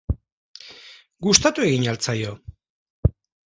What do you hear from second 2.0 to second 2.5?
zaio?